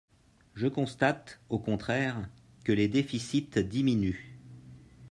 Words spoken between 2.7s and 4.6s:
les déficits diminuent.